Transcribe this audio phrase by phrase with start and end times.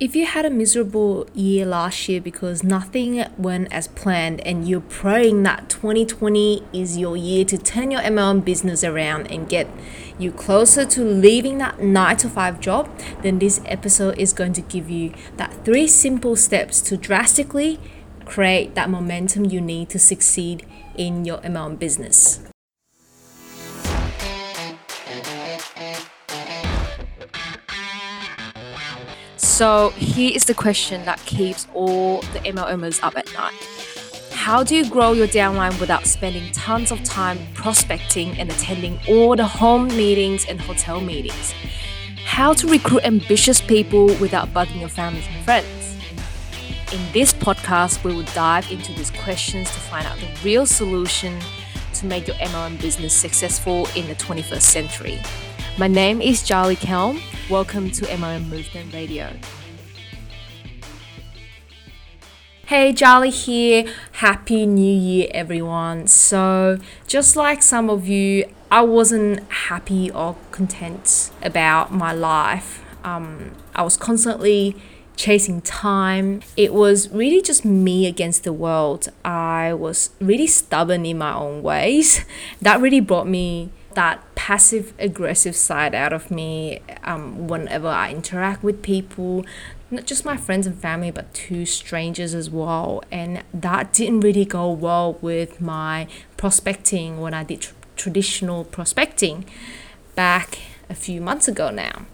[0.00, 4.80] If you had a miserable year last year because nothing went as planned and you're
[4.80, 9.68] praying that 2020 is your year to turn your MLM business around and get
[10.18, 12.88] you closer to leaving that 9 to 5 job,
[13.20, 17.78] then this episode is going to give you that three simple steps to drastically
[18.24, 22.40] create that momentum you need to succeed in your MLM business.
[29.60, 33.52] So here is the question that keeps all the MLMers up at night.
[34.32, 39.36] How do you grow your downline without spending tons of time prospecting and attending all
[39.36, 41.52] the home meetings and hotel meetings?
[42.24, 45.94] How to recruit ambitious people without bugging your family and friends?
[46.94, 51.38] In this podcast, we will dive into these questions to find out the real solution
[51.92, 55.18] to make your MLM business successful in the 21st century.
[55.76, 57.20] My name is Charlie Kelm.
[57.50, 59.32] Welcome to MLM Movement Radio.
[62.66, 63.92] Hey, Charlie here.
[64.12, 66.06] Happy New Year, everyone.
[66.06, 72.84] So, just like some of you, I wasn't happy or content about my life.
[73.02, 74.76] Um, I was constantly
[75.16, 76.42] chasing time.
[76.56, 79.08] It was really just me against the world.
[79.24, 82.24] I was really stubborn in my own ways.
[82.62, 88.62] That really brought me that passive aggressive side out of me um, whenever I interact
[88.62, 89.44] with people,
[89.90, 93.02] not just my friends and family, but to strangers as well.
[93.10, 99.44] And that didn't really go well with my prospecting when I did tr- traditional prospecting
[100.14, 102.06] back a few months ago now.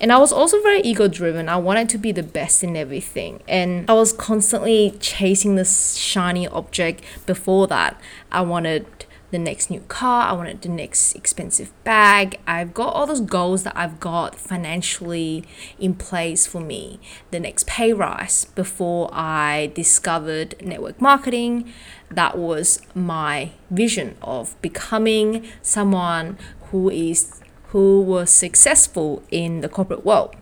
[0.00, 1.48] And I was also very ego driven.
[1.48, 3.42] I wanted to be the best in everything.
[3.48, 7.98] And I was constantly chasing this shiny object before that.
[8.30, 8.86] I wanted
[9.34, 12.38] the next new car, I wanted the next expensive bag.
[12.46, 15.44] I've got all those goals that I've got financially
[15.76, 17.00] in place for me.
[17.32, 21.72] The next pay rise before I discovered network marketing.
[22.12, 26.38] That was my vision of becoming someone
[26.70, 27.40] who is
[27.70, 30.36] who was successful in the corporate world.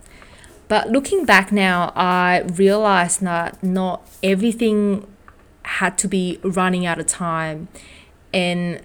[0.69, 5.06] But looking back now, I realized that not everything
[5.62, 7.69] had to be running out of time
[8.32, 8.82] and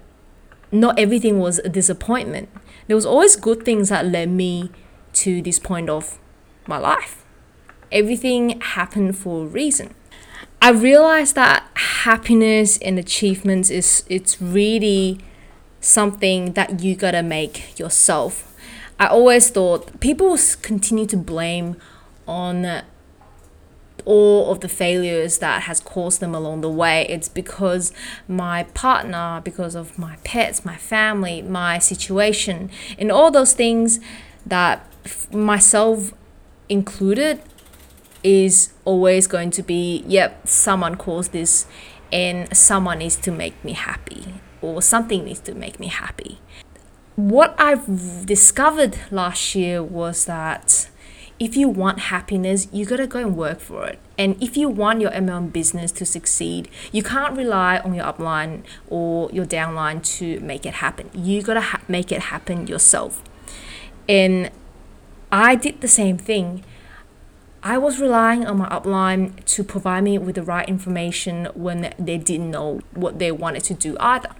[0.70, 2.48] not everything was a disappointment.
[2.86, 4.70] There was always good things that led me
[5.14, 6.18] to this point of
[6.66, 7.24] my life.
[7.90, 9.94] Everything happened for a reason.
[10.60, 15.20] I realized that happiness and achievements is it's really
[15.80, 18.54] something that you gotta make yourself.
[18.98, 21.76] I always thought people continue to blame
[22.26, 22.82] on
[24.08, 27.06] all of the failures that has caused them along the way.
[27.10, 27.92] It's because
[28.26, 34.00] my partner because of my pets my family my situation and all those things
[34.46, 34.84] that
[35.30, 36.14] myself
[36.70, 37.42] included
[38.24, 41.66] is always going to be yep someone caused this
[42.10, 44.24] and someone needs to make me happy
[44.62, 46.40] or something needs to make me happy.
[47.16, 50.88] What i've discovered last year was that
[51.40, 53.98] if you want happiness, you gotta go and work for it.
[54.16, 58.64] And if you want your MLM business to succeed, you can't rely on your upline
[58.88, 61.10] or your downline to make it happen.
[61.14, 63.22] You gotta ha- make it happen yourself.
[64.08, 64.50] And
[65.30, 66.64] I did the same thing.
[67.62, 72.16] I was relying on my upline to provide me with the right information when they
[72.16, 74.30] didn't know what they wanted to do either.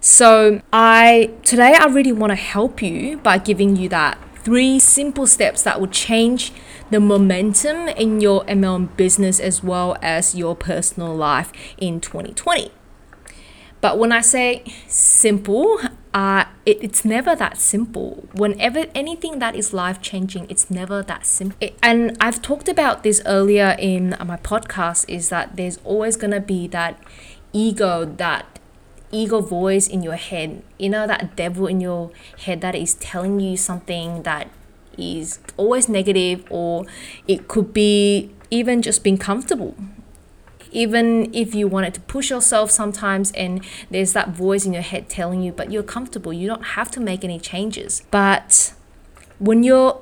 [0.00, 5.26] So I today I really want to help you by giving you that three simple
[5.26, 6.52] steps that will change
[6.92, 12.70] the momentum in your MLM business as well as your personal life in 2020.
[13.80, 15.80] But when I say simple,
[16.14, 18.28] uh, it, it's never that simple.
[18.34, 21.58] Whenever anything that is life changing, it's never that simple.
[21.60, 26.30] It, and I've talked about this earlier in my podcast is that there's always going
[26.30, 27.02] to be that
[27.52, 28.55] ego that
[29.16, 32.10] ego voice in your head, you know, that devil in your
[32.44, 34.50] head that is telling you something that
[34.98, 36.84] is always negative, or
[37.26, 39.74] it could be even just being comfortable.
[40.72, 45.08] Even if you wanted to push yourself sometimes, and there's that voice in your head
[45.08, 48.02] telling you, but you're comfortable, you don't have to make any changes.
[48.10, 48.74] But
[49.38, 50.00] when you're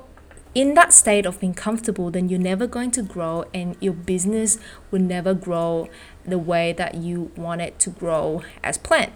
[0.53, 4.57] in that state of being comfortable, then you're never going to grow and your business
[4.89, 5.89] will never grow
[6.27, 9.13] the way that you want it to grow as planned.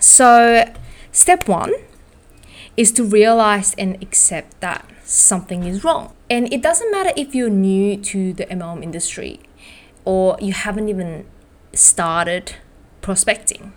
[0.00, 0.72] So,
[1.12, 1.72] step one
[2.76, 6.14] is to realize and accept that something is wrong.
[6.28, 9.40] And it doesn't matter if you're new to the MLM industry
[10.04, 11.26] or you haven't even
[11.72, 12.56] started
[13.00, 13.72] prospecting.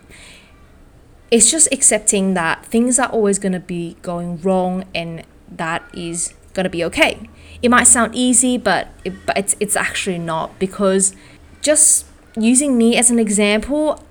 [1.30, 6.34] It's just accepting that things are always going to be going wrong and that is
[6.58, 7.28] gonna be okay.
[7.62, 11.14] It might sound easy, but, it, but it's, it's actually not because
[11.68, 14.02] just using me as an example,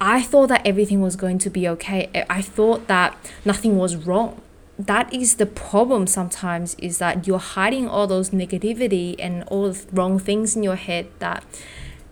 [0.00, 2.08] I thought that everything was going to be okay.
[2.30, 4.40] I thought that nothing was wrong.
[4.78, 9.84] That is the problem sometimes is that you're hiding all those negativity and all the
[9.90, 11.42] wrong things in your head that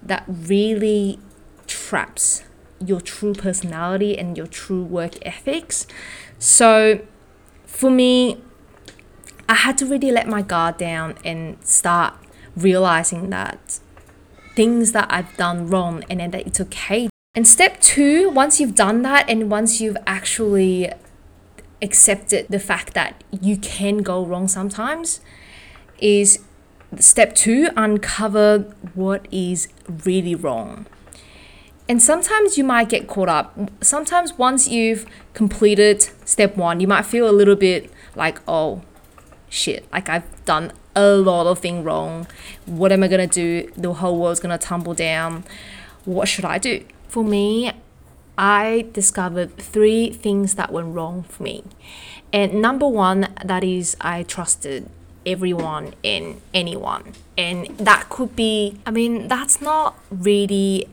[0.02, 1.20] that really
[1.68, 2.42] traps
[2.84, 5.86] your true personality and your true work ethics.
[6.40, 7.06] So
[7.66, 8.42] for me,
[9.48, 12.14] I had to really let my guard down and start
[12.56, 13.78] realizing that
[14.56, 17.08] things that I've done wrong and then that it's okay.
[17.34, 20.90] And step two, once you've done that and once you've actually
[21.82, 25.20] accepted the fact that you can go wrong sometimes,
[25.98, 26.44] is
[26.98, 28.60] step two, uncover
[28.94, 29.68] what is
[30.04, 30.86] really wrong.
[31.88, 33.56] And sometimes you might get caught up.
[33.80, 38.82] Sometimes once you've completed step one, you might feel a little bit like, oh,
[39.48, 42.26] shit, like I've done a lot of things wrong.
[42.64, 43.70] What am I gonna do?
[43.76, 45.44] The whole world's gonna tumble down.
[46.04, 46.84] What should I do?
[47.08, 47.72] For me,
[48.38, 51.62] I discovered three things that went wrong for me.
[52.32, 54.90] And number one, that is I trusted
[55.24, 57.12] everyone and anyone.
[57.36, 60.88] And that could be, I mean, that's not really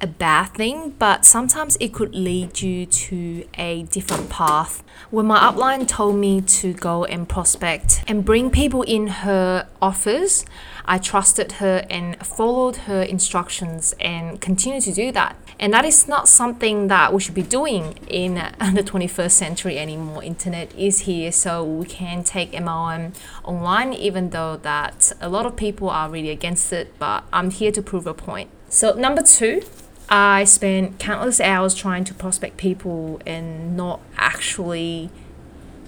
[0.00, 4.82] a bad thing, but sometimes it could lead you to a different path.
[5.10, 10.44] When my upline told me to go and prospect and bring people in her offers,
[10.84, 15.36] I trusted her and followed her instructions and continue to do that.
[15.58, 18.34] And that is not something that we should be doing in
[18.74, 20.22] the 21st century anymore.
[20.22, 25.56] Internet is here, so we can take MLM online, even though that a lot of
[25.56, 26.98] people are really against it.
[26.98, 28.50] But I'm here to prove a point.
[28.76, 29.62] So number two,
[30.10, 35.08] I spent countless hours trying to prospect people and not actually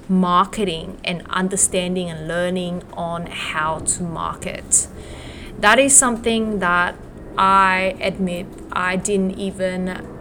[0.09, 4.89] marketing and understanding and learning on how to market.
[5.59, 6.95] That is something that
[7.37, 10.18] I admit I didn't even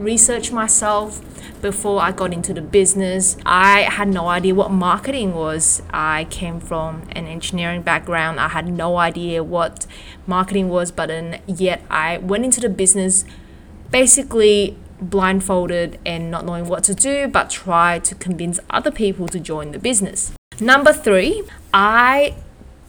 [0.00, 1.20] research myself
[1.60, 3.36] before I got into the business.
[3.44, 5.82] I had no idea what marketing was.
[5.90, 8.40] I came from an engineering background.
[8.40, 9.86] I had no idea what
[10.26, 13.24] marketing was, but then yet I went into the business
[13.90, 19.40] basically blindfolded and not knowing what to do, but tried to convince other people to
[19.40, 20.32] join the business.
[20.60, 21.42] Number three,
[21.72, 22.34] I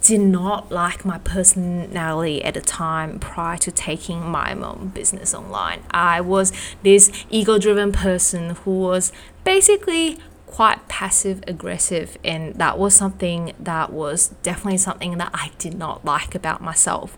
[0.01, 5.83] did not like my personality at the time prior to taking my own business online.
[5.91, 6.51] I was
[6.81, 9.13] this ego driven person who was
[9.43, 10.17] basically
[10.47, 16.03] quite passive aggressive, and that was something that was definitely something that I did not
[16.03, 17.15] like about myself.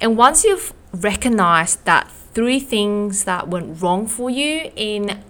[0.00, 5.22] And once you've recognized that three things that went wrong for you in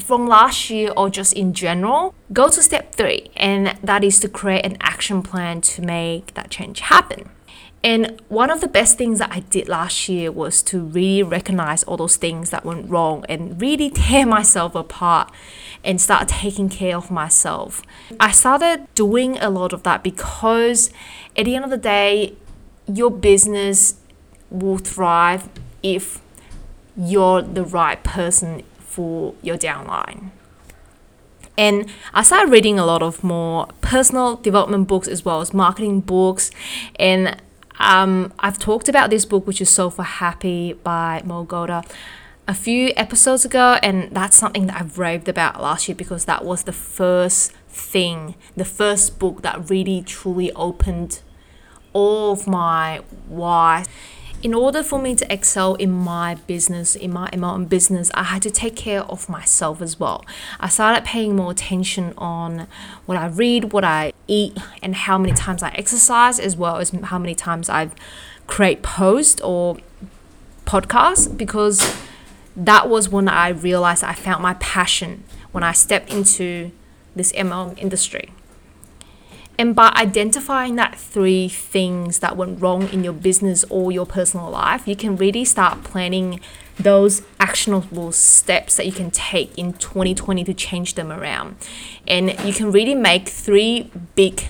[0.00, 4.28] from last year or just in general, go to step three, and that is to
[4.28, 7.30] create an action plan to make that change happen.
[7.84, 11.82] And one of the best things that I did last year was to really recognize
[11.82, 15.32] all those things that went wrong and really tear myself apart
[15.82, 17.82] and start taking care of myself.
[18.20, 20.90] I started doing a lot of that because
[21.36, 22.34] at the end of the day,
[22.86, 23.96] your business
[24.48, 25.48] will thrive
[25.82, 26.20] if
[26.96, 28.62] you're the right person
[28.92, 30.30] for your downline.
[31.56, 36.00] And I started reading a lot of more personal development books as well as marketing
[36.00, 36.50] books.
[36.96, 37.40] And
[37.78, 41.90] um, I've talked about this book, which is Solve for Happy by Mo Gawdat,
[42.48, 43.78] a few episodes ago.
[43.82, 48.34] And that's something that I've raved about last year because that was the first thing,
[48.56, 51.20] the first book that really truly opened
[51.92, 53.84] all of my why
[54.42, 58.24] in order for me to excel in my business, in my, my own business, I
[58.24, 60.24] had to take care of myself as well.
[60.58, 62.66] I started paying more attention on
[63.06, 66.90] what I read, what I eat, and how many times I exercise, as well as
[66.90, 67.90] how many times I
[68.48, 69.78] create posts or
[70.66, 71.96] podcasts, because
[72.56, 75.22] that was when I realized I found my passion
[75.52, 76.72] when I stepped into
[77.14, 78.30] this MLM industry.
[79.58, 84.50] And by identifying that three things that went wrong in your business or your personal
[84.50, 86.40] life, you can really start planning
[86.78, 91.56] those actionable steps that you can take in 2020 to change them around.
[92.06, 94.48] And you can really make three big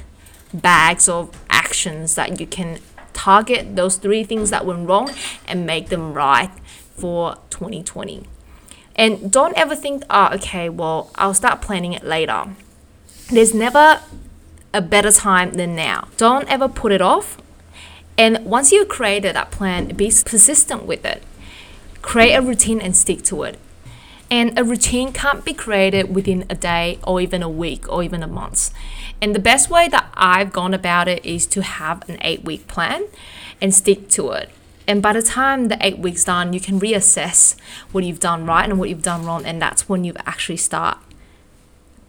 [0.54, 2.78] bags of actions that you can
[3.12, 5.11] target those three things that went wrong
[5.47, 6.50] and make them right
[6.97, 8.25] for 2020.
[8.94, 12.54] And don't ever think, oh, okay, well, I'll start planning it later.
[13.28, 14.00] There's never
[14.75, 16.09] a better time than now.
[16.17, 17.38] Don't ever put it off.
[18.17, 21.23] And once you created that plan, be persistent with it.
[22.02, 23.59] Create a routine and stick to it.
[24.31, 28.23] And a routine can't be created within a day or even a week or even
[28.23, 28.71] a month.
[29.21, 32.67] And the best way that I've gone about it is to have an eight week
[32.67, 33.05] plan
[33.61, 34.50] and stick to it.
[34.87, 37.57] And by the time the eight weeks done, you can reassess
[37.93, 39.45] what you've done right and what you've done wrong.
[39.45, 40.99] And that's when you actually start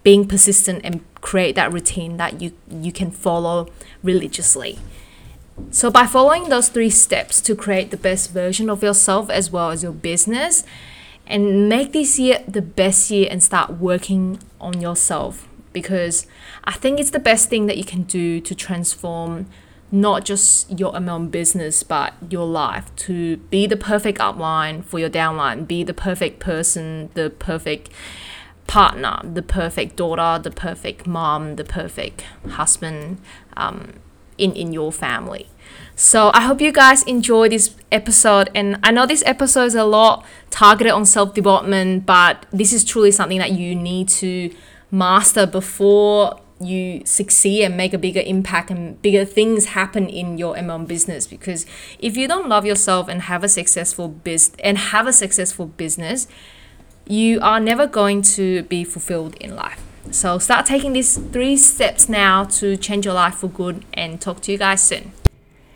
[0.04, 3.70] being persistent and create that routine that you, you can follow
[4.04, 4.80] religiously.
[5.72, 9.70] So, by following those three steps to create the best version of yourself as well
[9.72, 10.64] as your business,
[11.26, 16.28] and make this year the best year and start working on yourself because
[16.64, 19.48] I think it's the best thing that you can do to transform
[19.92, 25.10] not just your MLM business but your life to be the perfect upline for your
[25.10, 27.90] downline, be the perfect person, the perfect
[28.68, 33.20] partner, the perfect daughter, the perfect mom, the perfect husband
[33.58, 33.94] um,
[34.38, 35.50] in, in your family.
[35.96, 38.50] So I hope you guys enjoy this episode.
[38.56, 42.84] And I know this episode is a lot targeted on self development, but this is
[42.84, 44.54] truly something that you need to
[44.92, 50.56] master before you succeed and make a bigger impact and bigger things happen in your
[50.56, 51.66] MLM business because
[52.00, 56.28] if you don't love yourself and have a successful biz and have a successful business
[57.08, 59.82] you are never going to be fulfilled in life
[60.12, 64.42] so start taking these three steps now to change your life for good and talk
[64.42, 65.12] to you guys soon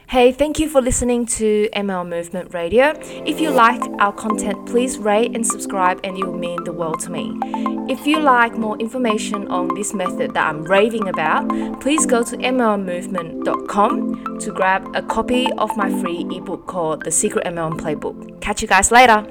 [0.10, 2.94] Hey, thank you for listening to ML Movement Radio.
[3.26, 7.02] If you like our content, please rate and subscribe, and it will mean the world
[7.02, 7.38] to me.
[7.90, 11.50] If you like more information on this method that I'm raving about,
[11.82, 17.46] please go to mlmovement.com to grab a copy of my free ebook called The Secret
[17.46, 18.40] MLM Playbook.
[18.40, 19.26] Catch you guys later.